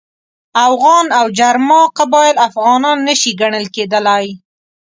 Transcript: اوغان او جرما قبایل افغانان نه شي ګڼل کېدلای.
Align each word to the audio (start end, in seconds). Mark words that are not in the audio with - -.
اوغان 0.65 1.05
او 1.19 1.25
جرما 1.37 1.81
قبایل 1.97 2.35
افغانان 2.47 2.97
نه 3.07 3.13
شي 3.21 3.31
ګڼل 3.41 3.65
کېدلای. 3.75 4.25